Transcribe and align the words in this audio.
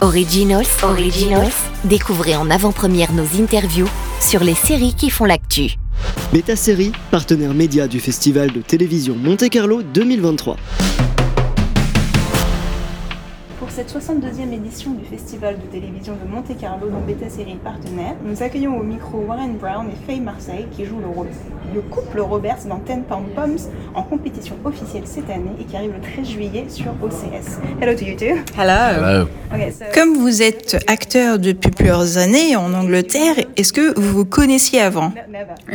Originals, 0.00 0.66
Originals, 0.84 1.52
découvrez 1.82 2.36
en 2.36 2.50
avant-première 2.50 3.12
nos 3.12 3.24
interviews 3.42 3.88
sur 4.20 4.44
les 4.44 4.54
séries 4.54 4.94
qui 4.94 5.10
font 5.10 5.24
l'actu. 5.24 5.74
Beta 6.32 6.54
partenaire 7.10 7.52
média 7.52 7.88
du 7.88 7.98
Festival 7.98 8.52
de 8.52 8.60
télévision 8.60 9.16
Monte 9.16 9.48
Carlo 9.48 9.82
2023 9.82 10.56
cette 13.78 13.94
62e 13.94 14.52
édition 14.52 14.90
du 14.90 15.04
Festival 15.04 15.56
de 15.56 15.66
télévision 15.70 16.14
de 16.14 16.28
Monte-Carlo 16.28 16.88
dont 16.88 16.98
Beta 17.06 17.30
Série 17.30 17.54
partenaire, 17.62 18.16
nous 18.24 18.42
accueillons 18.42 18.76
au 18.76 18.82
micro 18.82 19.18
Warren 19.18 19.56
Brown 19.56 19.86
et 19.86 20.04
Faye 20.04 20.18
Marseille 20.18 20.66
qui 20.72 20.84
jouent 20.84 20.98
le 20.98 21.06
rôle 21.06 21.28
le 21.74 21.80
couple 21.82 22.20
Roberts 22.20 22.66
dans 22.68 22.78
Ten 22.78 23.02
Pound 23.02 23.28
Poms 23.34 23.70
en 23.94 24.02
compétition 24.02 24.56
officielle 24.64 25.02
cette 25.04 25.30
année 25.30 25.52
et 25.60 25.64
qui 25.64 25.76
arrive 25.76 25.92
le 25.92 26.00
13 26.00 26.28
juillet 26.28 26.64
sur 26.68 26.92
OCS. 27.02 27.58
Hello 27.80 27.94
to 27.94 28.04
you 28.04 28.16
too. 28.16 28.38
Hello. 28.58 29.28
Comme 29.94 30.16
vous 30.16 30.42
êtes 30.42 30.76
acteur 30.86 31.38
depuis 31.38 31.70
plusieurs 31.70 32.18
années 32.18 32.56
en 32.56 32.72
Angleterre, 32.74 33.34
est-ce 33.56 33.72
que 33.72 33.98
vous 33.98 34.12
vous 34.12 34.24
connaissiez 34.24 34.80
avant? 34.80 35.12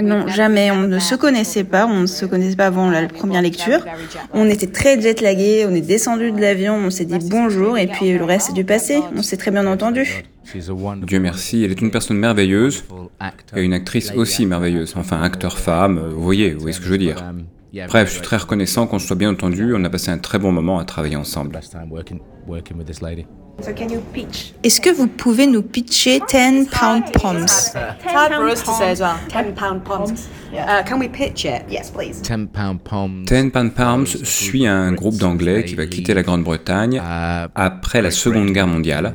Non, 0.01 0.27
jamais. 0.27 0.71
On 0.71 0.81
ne 0.81 0.99
se 0.99 1.15
connaissait 1.15 1.63
pas. 1.63 1.85
On 1.85 2.01
ne 2.01 2.07
se 2.07 2.25
connaissait 2.25 2.55
pas 2.55 2.67
avant 2.67 2.89
la 2.89 3.07
première 3.07 3.41
lecture. 3.41 3.85
On 4.33 4.47
était 4.47 4.67
très 4.67 4.99
jet 4.99 5.21
lagués. 5.21 5.65
On 5.69 5.75
est 5.75 5.81
descendu 5.81 6.31
de 6.31 6.39
l'avion. 6.39 6.75
On 6.75 6.89
s'est 6.89 7.05
dit 7.05 7.19
bonjour 7.29 7.77
et 7.77 7.87
puis 7.93 8.17
le 8.17 8.23
reste 8.25 8.49
est 8.49 8.53
du 8.53 8.65
passé. 8.65 8.99
On 9.15 9.21
s'est 9.21 9.37
très 9.37 9.51
bien 9.51 9.65
entendu. 9.65 10.23
Dieu 11.05 11.19
merci, 11.19 11.63
elle 11.63 11.71
est 11.71 11.81
une 11.81 11.91
personne 11.91 12.17
merveilleuse 12.17 12.83
et 13.55 13.61
une 13.61 13.73
actrice 13.73 14.11
aussi 14.15 14.45
merveilleuse. 14.45 14.93
Enfin, 14.97 15.21
acteur-femme, 15.21 15.99
vous 16.09 16.23
voyez, 16.23 16.53
vous 16.53 16.61
voyez 16.61 16.73
ce 16.73 16.79
que 16.79 16.85
je 16.85 16.91
veux 16.91 16.97
dire. 16.97 17.23
Bref, 17.87 18.09
je 18.09 18.13
suis 18.13 18.21
très 18.21 18.37
reconnaissant 18.37 18.85
qu'on 18.85 18.99
se 18.99 19.07
soit 19.07 19.15
bien 19.15 19.31
entendu. 19.31 19.73
On 19.75 19.83
a 19.83 19.89
passé 19.89 20.11
un 20.11 20.19
très 20.19 20.39
bon 20.39 20.51
moment 20.51 20.79
à 20.79 20.85
travailler 20.85 21.15
ensemble. 21.15 21.59
Est-ce 24.63 24.81
que 24.81 24.89
vous 24.89 25.07
pouvez 25.07 25.45
nous 25.47 25.61
pitcher 25.61 26.19
10 26.27 26.67
Pound 26.69 27.03
Poms? 27.11 27.45
Ten 33.25 33.51
Pound 33.51 33.73
Palms 33.73 34.07
suit 34.07 34.65
un 34.67 34.91
groupe 34.93 35.17
d'anglais 35.17 35.63
qui 35.65 35.75
va 35.75 35.85
quitter 35.85 36.13
la 36.13 36.23
Grande-Bretagne 36.23 37.01
après 37.55 38.01
la 38.01 38.11
Seconde 38.11 38.51
Guerre 38.51 38.67
mondiale. 38.67 39.13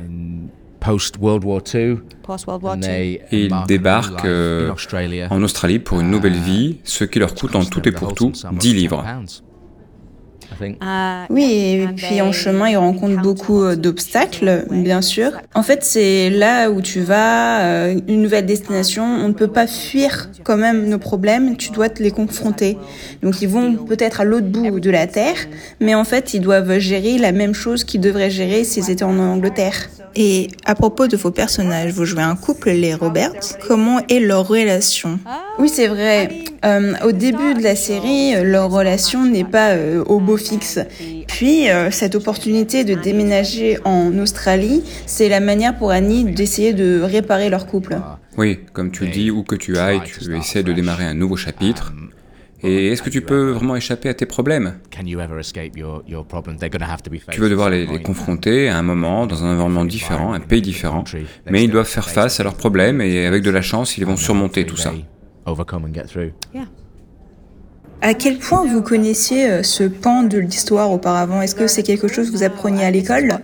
Et 2.83 3.21
ils 3.31 3.55
débarquent 3.67 4.25
euh, 4.25 4.71
en 5.29 5.43
Australie 5.43 5.79
pour 5.79 5.99
une 5.99 6.09
nouvelle 6.09 6.33
vie, 6.33 6.77
ce 6.85 7.03
qui 7.03 7.19
leur 7.19 7.35
coûte 7.35 7.55
en 7.55 7.65
tout 7.65 7.85
et 7.87 7.91
pour 7.91 8.13
tout 8.13 8.31
10 8.51 8.73
livres. 8.73 9.03
Ah, 10.81 11.25
oui, 11.29 11.81
et 11.83 11.87
puis 11.95 12.21
en 12.21 12.31
chemin, 12.31 12.69
ils 12.69 12.77
rencontrent 12.77 13.21
beaucoup 13.21 13.63
euh, 13.63 13.75
d'obstacles, 13.75 14.65
bien 14.69 15.01
sûr. 15.01 15.31
En 15.53 15.63
fait, 15.63 15.83
c'est 15.83 16.29
là 16.29 16.69
où 16.69 16.81
tu 16.81 17.01
vas, 17.01 17.61
euh, 17.61 17.99
une 18.07 18.21
nouvelle 18.21 18.45
destination. 18.45 19.03
On 19.03 19.29
ne 19.29 19.33
peut 19.33 19.47
pas 19.47 19.67
fuir 19.67 20.29
quand 20.43 20.57
même 20.57 20.87
nos 20.87 20.99
problèmes, 20.99 21.57
tu 21.57 21.71
dois 21.71 21.89
te 21.89 22.01
les 22.01 22.11
confronter. 22.11 22.77
Donc 23.23 23.41
ils 23.41 23.49
vont 23.49 23.75
peut-être 23.75 24.21
à 24.21 24.25
l'autre 24.25 24.47
bout 24.47 24.79
de 24.79 24.89
la 24.89 25.07
Terre, 25.07 25.37
mais 25.79 25.95
en 25.95 26.03
fait, 26.03 26.33
ils 26.33 26.41
doivent 26.41 26.79
gérer 26.79 27.17
la 27.17 27.31
même 27.31 27.53
chose 27.53 27.83
qu'ils 27.83 28.01
devraient 28.01 28.29
gérer 28.29 28.63
s'ils 28.63 28.89
étaient 28.89 29.03
en 29.03 29.17
Angleterre. 29.19 29.89
Et 30.15 30.49
à 30.65 30.75
propos 30.75 31.07
de 31.07 31.17
vos 31.17 31.31
personnages, 31.31 31.91
vous 31.91 32.05
jouez 32.05 32.21
un 32.21 32.35
couple, 32.35 32.71
les 32.71 32.93
Roberts. 32.93 33.57
Comment 33.67 33.99
est 34.07 34.19
leur 34.19 34.47
relation? 34.47 35.19
Oui, 35.59 35.69
c'est 35.69 35.87
vrai. 35.87 36.29
Euh, 36.65 36.93
au 37.05 37.11
début 37.11 37.53
de 37.53 37.63
la 37.63 37.75
série, 37.75 38.33
leur 38.43 38.69
relation 38.69 39.25
n'est 39.25 39.45
pas 39.45 39.71
euh, 39.71 40.03
au 40.05 40.19
beau 40.19 40.37
fixe. 40.37 40.79
Puis, 41.27 41.69
euh, 41.69 41.91
cette 41.91 42.15
opportunité 42.15 42.83
de 42.83 42.95
déménager 42.95 43.77
en 43.85 44.17
Australie, 44.17 44.83
c'est 45.05 45.29
la 45.29 45.39
manière 45.39 45.77
pour 45.77 45.91
Annie 45.91 46.25
d'essayer 46.25 46.73
de 46.73 47.01
réparer 47.01 47.49
leur 47.49 47.65
couple. 47.65 47.97
Oui, 48.37 48.59
comme 48.73 48.91
tu 48.91 49.07
dis, 49.07 49.31
où 49.31 49.43
que 49.43 49.55
tu 49.55 49.77
ailles, 49.77 50.01
tu 50.05 50.35
essaies 50.37 50.63
de 50.63 50.73
démarrer 50.73 51.05
un 51.05 51.13
nouveau 51.13 51.35
chapitre. 51.35 51.93
Et 52.63 52.87
est-ce 52.87 53.01
que 53.01 53.09
tu 53.09 53.21
peux 53.21 53.51
vraiment 53.51 53.75
échapper 53.75 54.09
à 54.09 54.13
tes 54.13 54.25
problèmes 54.25 54.79
Tu 57.31 57.41
vas 57.41 57.49
devoir 57.49 57.69
les, 57.69 57.85
les, 57.85 58.01
confronter 58.01 58.69
à 58.69 58.77
un 58.77 58.81
moment, 58.81 59.27
dans 59.27 59.43
un 59.43 59.53
environnement 59.53 59.85
différent, 59.85 60.33
un 60.33 60.39
pays 60.39 60.61
différent, 60.61 61.03
mais 61.49 61.63
ils 61.63 61.71
doivent 61.71 61.87
faire 61.87 62.09
face 62.09 62.39
à 62.39 62.43
leurs 62.43 62.55
problèmes 62.55 63.01
et 63.01 63.25
avec 63.25 63.43
de 63.43 63.49
la 63.49 63.61
chance, 63.61 63.97
ils 63.97 64.05
vont 64.05 64.17
surmonter 64.17 64.65
tout 64.65 64.77
ça. 64.77 64.93
À 68.01 68.13
quel 68.13 68.37
point 68.37 68.65
vous 68.65 68.81
connaissiez 68.81 69.49
euh, 69.49 69.63
ce 69.63 69.83
pan 69.83 70.23
de 70.23 70.37
l'histoire 70.37 70.89
auparavant? 70.89 71.41
Est-ce 71.41 71.53
que 71.53 71.67
c'est 71.67 71.83
quelque 71.83 72.07
chose 72.07 72.31
que 72.31 72.37
vous 72.37 72.43
appreniez 72.43 72.85
à 72.85 72.91
l'école? 72.91 73.39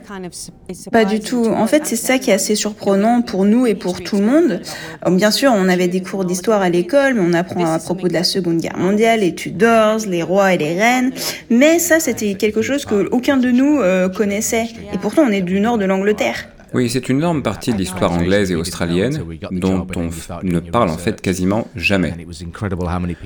Pas 0.91 1.03
du 1.03 1.19
tout. 1.19 1.47
En 1.47 1.67
fait, 1.67 1.85
c'est 1.85 1.97
ça 1.97 2.19
qui 2.19 2.29
est 2.31 2.33
assez 2.33 2.55
surprenant 2.55 3.21
pour 3.21 3.43
nous 3.43 3.65
et 3.67 3.75
pour 3.75 4.01
tout 4.01 4.15
le 4.15 4.23
monde. 4.23 4.61
Euh, 5.05 5.11
bien 5.11 5.31
sûr, 5.31 5.51
on 5.53 5.67
avait 5.67 5.89
des 5.89 6.01
cours 6.01 6.23
d'histoire 6.23 6.61
à 6.61 6.69
l'école, 6.69 7.15
mais 7.15 7.21
on 7.21 7.33
apprend 7.33 7.65
à 7.65 7.79
propos 7.79 8.07
de 8.07 8.13
la 8.13 8.23
Seconde 8.23 8.59
Guerre 8.59 8.77
mondiale, 8.77 9.19
les 9.19 9.35
Tudors, 9.35 9.97
les 10.07 10.23
rois 10.23 10.53
et 10.53 10.57
les 10.57 10.79
reines. 10.79 11.11
Mais 11.49 11.77
ça, 11.77 11.99
c'était 11.99 12.35
quelque 12.35 12.61
chose 12.61 12.85
que 12.85 13.09
aucun 13.11 13.35
de 13.35 13.51
nous 13.51 13.81
euh, 13.81 14.07
connaissait. 14.07 14.67
Et 14.93 14.97
pourtant, 14.97 15.23
on 15.27 15.31
est 15.31 15.41
du 15.41 15.59
nord 15.59 15.77
de 15.77 15.85
l'Angleterre. 15.85 16.47
Oui, 16.75 16.89
c'est 16.89 17.07
une 17.07 17.19
énorme 17.19 17.41
partie 17.41 17.71
de 17.71 17.77
l'histoire 17.77 18.11
anglaise 18.11 18.51
et 18.51 18.55
australienne 18.55 19.17
dont 19.49 19.87
on 19.95 20.09
ne 20.43 20.59
parle 20.59 20.89
en 20.89 20.97
fait 20.97 21.21
quasiment 21.21 21.69
jamais. 21.73 22.13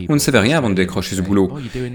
On 0.08 0.14
ne 0.14 0.20
savait 0.20 0.38
rien 0.38 0.60
avant 0.60 0.70
de 0.70 0.76
décrocher 0.76 1.16
ce 1.16 1.22
boulot. 1.24 1.52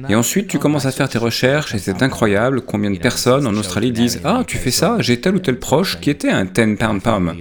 Et 0.09 0.17
ensuite, 0.17 0.49
tu 0.49 0.59
commences 0.59 0.85
à 0.85 0.91
faire 0.91 1.09
tes 1.09 1.19
recherches 1.19 1.73
et 1.73 1.79
c'est 1.79 2.03
incroyable 2.03 2.63
combien 2.63 2.91
de 2.91 2.99
personnes 2.99 3.47
en 3.47 3.55
Australie 3.55 3.93
disent 3.93 4.21
Ah, 4.25 4.43
tu 4.45 4.57
fais 4.59 4.73
ça, 4.73 4.97
j'ai 4.99 5.21
tel 5.21 5.37
ou 5.37 5.39
tel 5.39 5.61
proche 5.61 6.01
qui 6.01 6.11
était 6.11 6.29
un 6.29 6.45
10 6.45 6.75
pound 6.75 7.01
palm. 7.01 7.33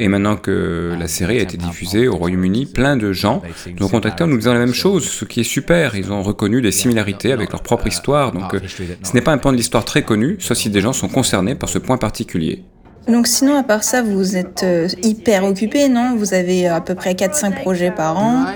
Et 0.00 0.08
maintenant 0.08 0.34
que 0.34 0.96
la 0.98 1.06
série 1.06 1.38
a 1.38 1.42
été 1.42 1.56
diffusée 1.56 2.08
au 2.08 2.16
Royaume-Uni, 2.16 2.66
plein 2.66 2.96
de 2.96 3.12
gens 3.12 3.42
nous 3.78 3.86
ont 3.86 3.88
contactés 3.88 4.24
en 4.24 4.26
nous 4.26 4.38
disant 4.38 4.54
la 4.54 4.58
même 4.58 4.74
chose, 4.74 5.04
ce 5.04 5.24
qui 5.24 5.40
est 5.40 5.44
super. 5.44 5.94
Ils 5.94 6.10
ont 6.10 6.22
reconnu 6.22 6.62
des 6.62 6.72
similarités 6.72 7.30
avec 7.30 7.52
leur 7.52 7.62
propre 7.62 7.86
histoire. 7.86 8.32
Donc, 8.32 8.54
euh, 8.54 8.60
ce 9.02 9.12
n'est 9.14 9.20
pas 9.20 9.32
un 9.32 9.38
point 9.38 9.52
de 9.52 9.56
l'histoire 9.56 9.84
très 9.84 10.02
connu, 10.02 10.36
sauf 10.40 10.58
si 10.58 10.68
des 10.68 10.80
gens 10.80 10.92
sont 10.92 11.08
concernés 11.08 11.54
par 11.54 11.68
ce 11.68 11.78
point 11.78 11.96
particulier. 11.96 12.64
Donc 13.10 13.26
sinon, 13.26 13.56
à 13.56 13.62
part 13.62 13.82
ça, 13.82 14.02
vous 14.02 14.36
êtes 14.36 14.62
euh, 14.62 14.88
hyper 15.02 15.44
occupé, 15.44 15.88
non? 15.88 16.14
Vous 16.16 16.34
avez 16.34 16.68
à 16.68 16.80
peu 16.80 16.94
près 16.94 17.14
4-5 17.14 17.60
projets 17.62 17.90
par 17.90 18.18
an. 18.18 18.46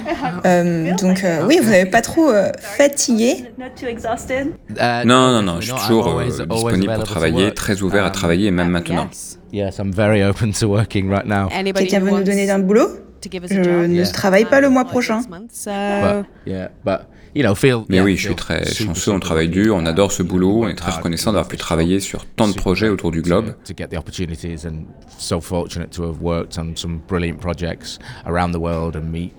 Euh, 0.47 0.94
donc 0.97 1.25
euh, 1.25 1.44
oui, 1.47 1.59
vous 1.62 1.70
n'avez 1.70 1.87
pas 1.87 2.03
trop 2.03 2.31
fatigué. 2.59 3.47
Non, 5.04 5.32
non, 5.32 5.43
non, 5.43 5.60
je 5.60 5.72
suis 5.72 5.87
toujours 5.87 6.22
disponible 6.22 6.94
pour 6.94 7.04
travailler, 7.04 7.53
très 7.53 7.82
ouvert 7.82 8.04
à 8.04 8.10
travailler, 8.10 8.50
même 8.50 8.69
maintenant. 8.69 9.09
Quelqu'un 11.75 12.00
veut 12.00 12.10
nous 12.10 12.25
donner 12.25 12.50
un 12.50 12.59
boulot? 12.59 12.88
Je 13.50 13.87
ne 13.87 14.12
travaille 14.12 14.44
pas 14.44 14.60
le 14.60 14.69
mois 14.69 14.84
prochain. 14.84 15.20
Mais 17.88 18.00
oui, 18.00 18.16
je 18.16 18.26
suis 18.26 18.36
très 18.36 18.64
chanceux, 18.72 19.10
on 19.12 19.18
travaille 19.20 19.48
dur, 19.48 19.74
on 19.76 19.86
adore 19.86 20.12
ce 20.12 20.22
boulot, 20.22 20.64
on 20.64 20.68
est 20.68 20.74
très 20.74 20.92
reconnaissant 20.92 21.32
d'avoir 21.32 21.48
pu 21.48 21.56
travailler 21.56 21.98
sur 22.00 22.24
tant 22.26 22.46
de 22.48 22.54
projets 22.54 22.88
autour 22.88 23.10
du 23.10 23.22
globe. 23.22 23.54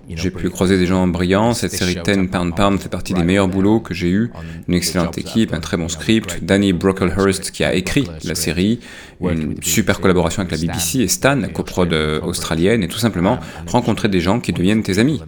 J'ai 0.09 0.31
pu 0.31 0.49
croiser 0.49 0.77
des 0.77 0.85
gens 0.85 1.07
brillants, 1.07 1.53
cette 1.53 1.71
série 1.71 1.95
Ten 2.03 2.29
Pound 2.29 2.55
Pound 2.55 2.79
fait 2.79 2.89
partie 2.89 3.13
des 3.13 3.23
meilleurs 3.23 3.47
boulots 3.47 3.79
que 3.79 3.93
j'ai 3.93 4.09
eu, 4.09 4.31
une 4.67 4.73
excellente 4.73 5.17
équipe, 5.17 5.53
un 5.53 5.59
très 5.59 5.77
bon 5.77 5.87
script, 5.87 6.43
Danny 6.43 6.73
Brocklehurst 6.73 7.51
qui 7.51 7.63
a 7.63 7.73
écrit 7.73 8.07
la 8.23 8.35
série, 8.35 8.79
une 9.21 9.55
super 9.61 10.01
collaboration 10.01 10.41
avec 10.41 10.51
la 10.51 10.57
BBC 10.57 10.99
et 10.99 11.07
Stan, 11.07 11.35
la 11.35 11.47
coprode 11.47 11.93
australienne, 12.23 12.83
et 12.83 12.87
tout 12.87 12.97
simplement 12.97 13.39
rencontrer 13.67 14.09
des 14.09 14.19
gens 14.19 14.39
qui 14.39 14.51
deviennent 14.53 14.83
tes 14.83 14.99
amis. 14.99 15.21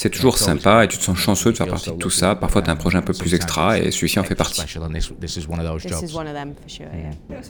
C'est 0.00 0.10
toujours 0.10 0.38
sympa 0.38 0.84
et 0.84 0.86
tu 0.86 0.96
te 0.96 1.02
sens 1.02 1.18
chanceux 1.18 1.50
de 1.50 1.56
faire 1.56 1.66
partie 1.66 1.90
de 1.90 1.96
tout 1.96 2.08
ça. 2.08 2.36
Parfois, 2.36 2.62
tu 2.62 2.70
as 2.70 2.72
un 2.72 2.76
projet 2.76 2.98
un 2.98 3.02
peu 3.02 3.12
plus 3.12 3.34
extra 3.34 3.80
et 3.80 3.90
celui-ci 3.90 4.20
en 4.20 4.22
fait 4.22 4.36
partie. 4.36 4.62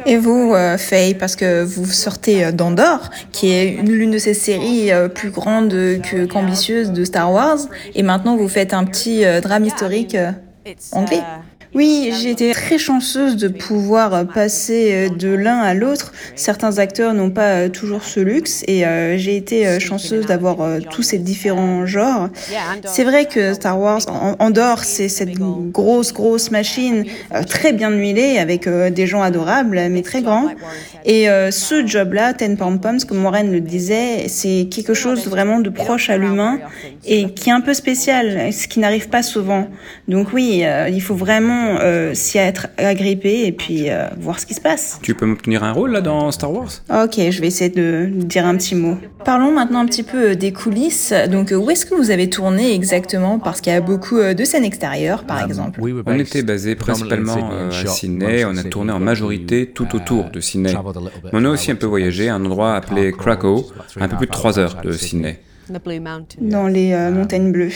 Et 0.06 0.16
vous, 0.16 0.54
euh, 0.54 0.78
Faye, 0.78 1.14
parce 1.14 1.36
que 1.36 1.62
vous 1.62 1.84
sortez 1.84 2.46
euh, 2.46 2.52
d'Andorre, 2.52 3.10
qui 3.32 3.50
est 3.50 3.82
l'une 3.82 4.12
de 4.12 4.16
ces 4.16 4.32
séries 4.32 4.90
euh, 4.90 5.08
plus 5.08 5.30
grandes 5.30 5.76
qu'ambitieuses 6.30 6.92
de 6.92 7.04
Star 7.04 7.30
Wars, 7.30 7.58
et 7.94 8.02
maintenant 8.02 8.34
vous 8.38 8.48
faites 8.48 8.72
un 8.72 8.84
petit 8.84 9.24
drame 9.42 9.66
historique 9.66 10.16
anglais. 10.92 11.20
Oui, 11.74 12.12
j'ai 12.20 12.30
été 12.30 12.52
très 12.52 12.78
chanceuse 12.78 13.36
de 13.36 13.48
pouvoir 13.48 14.26
passer 14.26 14.92
euh, 14.92 15.08
de 15.10 15.28
l'un 15.28 15.58
à 15.58 15.74
l'autre. 15.74 16.12
Certains 16.34 16.78
acteurs 16.78 17.12
n'ont 17.12 17.30
pas 17.30 17.50
euh, 17.50 17.68
toujours 17.68 18.04
ce 18.04 18.20
luxe 18.20 18.64
et 18.66 18.86
euh, 18.86 19.18
j'ai 19.18 19.36
été 19.36 19.78
chanceuse 19.78 20.24
d'avoir 20.24 20.56
tous 20.90 21.02
ces 21.02 21.18
différents 21.18 21.84
genres. 21.84 22.30
C'est 22.84 23.04
vrai 23.04 23.26
que 23.26 23.52
Star 23.52 23.78
Wars 23.78 24.00
Andorre, 24.38 24.84
c'est 24.84 25.08
cette 25.08 25.34
grosse, 25.34 26.12
grosse 26.12 26.50
machine 26.50 27.04
très 27.46 27.72
bien 27.72 27.90
huilée 27.90 28.38
avec 28.38 28.68
des 28.68 29.06
gens 29.06 29.22
adorables 29.22 29.80
mais 29.90 30.02
très 30.02 30.22
grands. 30.22 30.48
Et 31.04 31.26
ce 31.50 31.86
job-là, 31.86 32.34
Ten 32.34 32.56
Pound 32.56 32.80
Poms, 32.80 32.98
comme 33.06 33.24
Warren 33.24 33.50
le 33.50 33.60
disait, 33.60 34.28
c'est 34.28 34.68
quelque 34.70 34.94
chose 34.94 35.26
vraiment 35.26 35.60
de 35.60 35.70
proche 35.70 36.10
à 36.10 36.16
l'humain 36.16 36.58
et 37.04 37.30
qui 37.30 37.50
est 37.50 37.52
un 37.52 37.60
peu 37.60 37.74
spécial, 37.74 38.52
ce 38.52 38.68
qui 38.68 38.80
n'arrive 38.80 39.08
pas 39.08 39.22
souvent. 39.22 39.68
Donc 40.06 40.32
oui, 40.32 40.64
il 40.90 41.02
faut 41.02 41.14
vraiment 41.14 41.57
vraiment 41.58 41.80
euh, 41.80 42.14
s'y 42.14 42.38
être 42.38 42.68
agrippé 42.76 43.46
et 43.46 43.52
puis 43.52 43.90
euh, 43.90 44.08
voir 44.18 44.38
ce 44.38 44.46
qui 44.46 44.54
se 44.54 44.60
passe. 44.60 44.98
Tu 45.02 45.14
peux 45.14 45.26
m'obtenir 45.26 45.64
un 45.64 45.72
rôle 45.72 45.92
là 45.92 46.00
dans 46.00 46.30
Star 46.30 46.52
Wars? 46.52 46.70
Ok, 46.90 47.14
je 47.16 47.40
vais 47.40 47.46
essayer 47.46 47.70
de 47.70 48.10
dire 48.12 48.46
un 48.46 48.56
petit 48.56 48.74
mot. 48.74 48.96
Parlons 49.24 49.52
maintenant 49.52 49.80
un 49.80 49.86
petit 49.86 50.02
peu 50.02 50.36
des 50.36 50.52
coulisses. 50.52 51.12
Donc, 51.30 51.52
où 51.56 51.70
est-ce 51.70 51.86
que 51.86 51.94
vous 51.94 52.10
avez 52.10 52.30
tourné 52.30 52.74
exactement? 52.74 53.38
Parce 53.38 53.60
qu'il 53.60 53.72
y 53.72 53.76
a 53.76 53.80
beaucoup 53.80 54.18
de 54.18 54.44
scènes 54.44 54.64
extérieures, 54.64 55.24
par 55.24 55.44
exemple. 55.44 55.80
On 56.06 56.18
était 56.18 56.42
basé 56.42 56.74
principalement 56.74 57.50
à 57.50 57.86
Sydney. 57.86 58.44
On 58.44 58.56
a 58.56 58.64
tourné 58.64 58.92
en 58.92 59.00
majorité 59.00 59.66
tout 59.66 59.94
autour 59.94 60.30
de 60.30 60.40
Sydney. 60.40 60.74
On 61.32 61.44
a 61.44 61.48
aussi 61.48 61.70
un 61.70 61.76
peu 61.76 61.86
voyagé 61.86 62.28
à 62.28 62.34
un 62.34 62.44
endroit 62.44 62.74
appelé 62.74 63.12
Krakow, 63.12 63.66
un 64.00 64.08
peu 64.08 64.16
plus 64.16 64.26
de 64.26 64.32
3 64.32 64.58
heures 64.58 64.80
de 64.82 64.92
Sydney. 64.92 65.40
Dans 66.40 66.68
les 66.68 67.10
montagnes 67.10 67.52
bleues. 67.52 67.72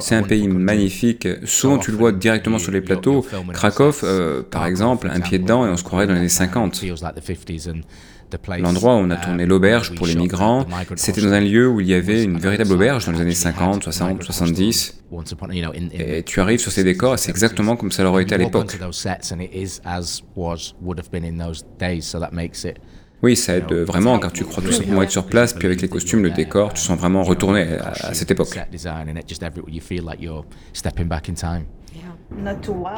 C'est 0.00 0.14
un 0.16 0.22
pays 0.22 0.48
magnifique. 0.48 1.26
Souvent, 1.44 1.78
tu 1.78 1.90
le 1.90 1.96
vois 1.96 2.12
directement 2.12 2.58
sur 2.58 2.72
les 2.72 2.80
plateaux. 2.80 3.24
Krakow, 3.52 3.90
euh, 4.02 4.42
par 4.42 4.66
exemple, 4.66 5.08
un 5.12 5.20
pied 5.20 5.38
dedans 5.38 5.66
et 5.66 5.70
on 5.70 5.76
se 5.76 5.84
croirait 5.84 6.06
dans 6.06 6.12
les 6.12 6.20
années 6.20 6.28
50. 6.28 6.74
L'endroit 8.62 8.94
où 8.94 8.98
on 8.98 9.10
a 9.10 9.16
tourné 9.16 9.44
l'auberge 9.44 9.92
pour 9.96 10.06
les 10.06 10.14
migrants, 10.14 10.64
c'était 10.96 11.20
dans 11.20 11.32
un 11.32 11.40
lieu 11.40 11.66
où 11.68 11.80
il 11.80 11.88
y 11.88 11.94
avait 11.94 12.22
une 12.22 12.38
véritable 12.38 12.72
auberge 12.72 13.06
dans 13.06 13.12
les 13.12 13.20
années 13.22 13.34
50, 13.34 13.82
60, 13.82 14.22
70. 14.22 15.00
Et 15.94 16.22
tu 16.22 16.40
arrives 16.40 16.60
sur 16.60 16.70
ces 16.70 16.84
décors 16.84 17.14
et 17.14 17.16
c'est 17.18 17.30
exactement 17.30 17.74
comme 17.76 17.90
ça 17.90 18.04
l'aurait 18.04 18.22
été 18.22 18.34
à 18.36 18.38
l'époque. 18.38 18.78
Oui, 23.22 23.36
ça 23.36 23.56
aide 23.56 23.72
vraiment 23.72 24.18
car 24.18 24.32
tu 24.32 24.44
crois 24.44 24.62
tout 24.62 24.72
simplement 24.72 25.02
être 25.02 25.10
sur 25.10 25.26
place, 25.26 25.52
puis 25.52 25.66
avec 25.66 25.82
les 25.82 25.88
costumes, 25.88 26.22
le 26.22 26.30
décor, 26.30 26.72
tu 26.72 26.80
sens 26.80 26.98
vraiment 26.98 27.22
retourner 27.22 27.76
à, 27.78 28.14
cette 28.14 28.30
époque. 28.30 28.58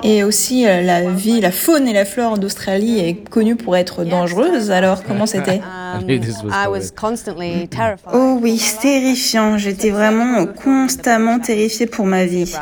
Et 0.02 0.24
aussi, 0.24 0.66
euh, 0.66 0.82
la 0.82 1.10
vie, 1.10 1.40
la 1.40 1.50
faune 1.50 1.88
et 1.88 1.92
la 1.92 2.04
flore 2.04 2.38
d'Australie 2.38 3.00
est 3.00 3.28
connue 3.28 3.56
pour 3.56 3.76
être 3.76 4.04
dangereuse. 4.04 4.70
Alors, 4.70 5.02
comment 5.04 5.26
c'était 5.26 5.60
Oh 8.12 8.38
oui, 8.40 8.62
terrifiant. 8.80 9.58
J'étais 9.58 9.90
vraiment 9.90 10.46
constamment 10.46 11.38
terrifiée 11.38 11.86
pour 11.86 12.06
ma 12.06 12.24
vie. 12.24 12.52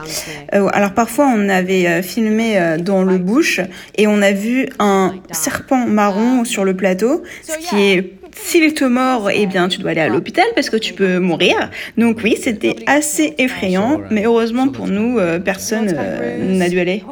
Euh, 0.54 0.68
alors 0.72 0.92
parfois, 0.92 1.32
on 1.34 1.48
avait 1.48 1.86
euh, 1.86 2.02
filmé 2.02 2.76
dans 2.78 3.02
le 3.02 3.18
bush 3.18 3.60
et 3.96 4.06
on 4.06 4.22
a 4.22 4.32
vu 4.32 4.68
un 4.78 5.14
serpent 5.32 5.86
marron 5.86 6.44
sur 6.44 6.64
le 6.64 6.74
plateau, 6.74 7.22
ce 7.42 7.68
qui 7.68 7.82
est 7.82 8.19
s'il 8.32 8.74
te 8.74 8.84
mord, 8.84 9.30
eh 9.30 9.46
bien, 9.46 9.68
tu 9.68 9.78
dois 9.78 9.90
aller 9.92 10.00
à 10.00 10.08
l'hôpital 10.08 10.44
parce 10.54 10.70
que 10.70 10.76
tu 10.76 10.94
peux 10.94 11.18
mourir. 11.18 11.70
Donc 11.96 12.20
oui, 12.22 12.36
c'était 12.40 12.76
assez 12.86 13.34
effrayant, 13.38 14.00
mais 14.10 14.24
heureusement 14.24 14.68
pour 14.68 14.86
nous, 14.88 15.18
euh, 15.18 15.38
personne 15.38 15.92
euh, 15.96 16.56
n'a 16.56 16.68
dû 16.68 16.80
aller. 16.80 17.02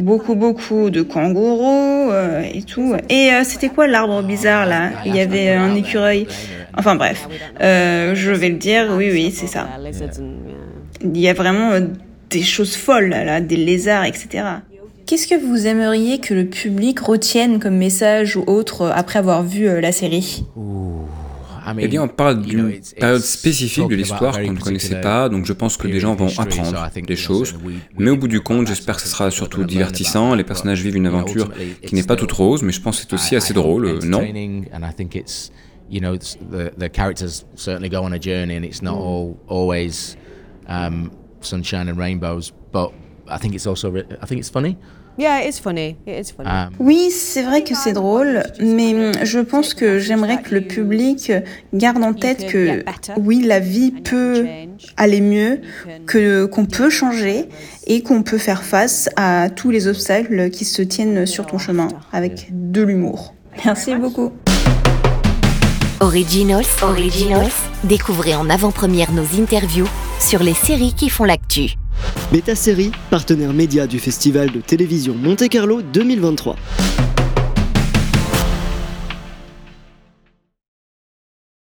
Beaucoup, 0.00 0.34
beaucoup 0.34 0.90
de 0.90 1.02
kangourous 1.02 2.10
euh, 2.10 2.42
et 2.42 2.62
tout. 2.62 2.94
Et 3.08 3.30
c'était 3.44 3.68
quoi 3.68 3.86
l'arbre 3.86 4.22
bizarre 4.22 4.66
là? 4.66 4.90
Il 5.04 5.14
y 5.14 5.20
avait 5.20 5.50
un 5.50 5.74
écureuil. 5.74 6.26
Enfin 6.76 6.96
bref, 6.96 7.28
je 7.60 8.30
vais 8.30 8.48
le 8.48 8.56
dire, 8.56 8.88
oui, 8.96 9.10
oui, 9.12 9.32
c'est 9.34 9.46
ça. 9.46 9.68
Il 11.02 11.18
y 11.18 11.28
a 11.28 11.34
vraiment 11.34 11.72
des 12.30 12.42
choses 12.42 12.76
folles 12.76 13.10
là, 13.10 13.40
des 13.40 13.56
lézards, 13.56 14.04
etc. 14.04 14.44
Qu'est-ce 15.06 15.28
que 15.28 15.34
vous 15.34 15.66
aimeriez 15.66 16.18
que 16.18 16.32
le 16.32 16.46
public 16.46 17.00
retienne 17.00 17.58
comme 17.58 17.76
message 17.76 18.36
ou 18.36 18.44
autre 18.46 18.90
après 18.94 19.18
avoir 19.18 19.42
vu 19.42 19.68
euh, 19.68 19.80
la 19.80 19.92
série? 19.92 20.44
Eh 21.78 21.88
bien, 21.88 22.02
on 22.02 22.08
parle 22.08 22.42
d'une 22.42 22.72
période 22.98 23.20
spécifique 23.20 23.88
de 23.88 23.94
l'histoire 23.94 24.40
qu'on 24.40 24.52
ne 24.52 24.58
connaissait 24.58 25.00
pas, 25.00 25.28
donc 25.28 25.46
je 25.46 25.52
pense 25.52 25.76
que 25.76 25.86
les 25.86 25.98
gens 25.98 26.14
vont 26.14 26.28
apprendre 26.38 26.90
des 27.06 27.16
choses. 27.16 27.54
Mais 27.98 28.10
au 28.10 28.16
bout 28.16 28.28
du 28.28 28.40
compte, 28.40 28.66
j'espère 28.66 28.96
que 28.96 29.02
ce 29.02 29.08
sera 29.08 29.30
surtout 29.30 29.64
divertissant. 29.64 30.34
Les 30.34 30.44
personnages 30.44 30.82
vivent 30.82 30.96
une 30.96 31.06
aventure 31.06 31.50
qui 31.82 31.94
n'est 31.94 32.02
pas 32.02 32.16
toute 32.16 32.32
rose, 32.32 32.62
mais 32.62 32.72
je 32.72 32.80
pense 32.80 33.00
que 33.00 33.06
c'est 33.08 33.14
aussi 33.14 33.36
assez 33.36 33.54
drôle, 33.54 33.86
euh, 33.86 34.00
non? 34.04 34.22
I 43.28 43.38
think 43.38 43.54
it's 43.54 43.66
also 43.66 43.94
I 43.94 44.26
think 44.26 44.40
it's 44.40 44.50
funny. 44.50 44.76
Yeah, 45.16 45.42
it's 45.46 45.60
funny. 45.60 45.96
It's 46.06 46.32
funny. 46.32 46.48
Um, 46.48 46.70
oui, 46.80 47.10
c'est 47.10 47.42
vrai 47.42 47.62
que 47.62 47.74
c'est 47.76 47.92
drôle, 47.92 48.42
mais 48.60 49.12
je 49.24 49.38
pense 49.38 49.72
que 49.72 50.00
j'aimerais 50.00 50.42
que 50.42 50.54
le 50.54 50.60
public 50.62 51.32
garde 51.72 52.02
en 52.02 52.14
tête 52.14 52.46
que 52.46 52.84
oui, 53.18 53.42
la 53.42 53.60
vie 53.60 53.92
peut 53.92 54.44
aller 54.96 55.20
mieux, 55.20 55.60
que 56.06 56.46
qu'on 56.46 56.66
peut 56.66 56.90
changer 56.90 57.48
et 57.86 58.02
qu'on 58.02 58.24
peut 58.24 58.38
faire 58.38 58.64
face 58.64 59.08
à 59.16 59.50
tous 59.50 59.70
les 59.70 59.86
obstacles 59.86 60.50
qui 60.50 60.64
se 60.64 60.82
tiennent 60.82 61.26
sur 61.26 61.46
ton 61.46 61.58
chemin 61.58 61.88
avec 62.12 62.48
de 62.50 62.82
l'humour. 62.82 63.34
Merci 63.64 63.94
beaucoup. 63.94 64.32
Originals, 66.00 66.66
Originals, 66.82 67.52
découvrez 67.84 68.34
en 68.34 68.50
avant-première 68.50 69.12
nos 69.12 69.40
interviews 69.40 69.88
sur 70.18 70.42
les 70.42 70.54
séries 70.54 70.92
qui 70.92 71.08
font 71.08 71.24
l'actu. 71.24 71.76
Beta 72.32 72.54
Série, 72.54 72.90
partenaire 73.10 73.52
média 73.52 73.86
du 73.86 74.00
Festival 74.00 74.50
de 74.50 74.60
télévision 74.60 75.14
Monte 75.14 75.48
Carlo 75.48 75.82
2023. 75.82 76.56